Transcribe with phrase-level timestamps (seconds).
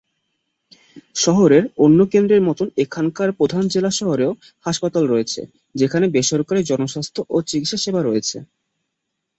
[1.15, 4.31] শহরের অন্যান্য কেন্দ্রের মত এখানকার প্রধান জেলা শহরেও
[4.65, 5.41] হাসপাতাল রয়েছে,
[5.75, 8.37] যেখানে বেসরকারি ও জনস্বাস্থ্য ও চিকিৎসা সেবা রয়েছে।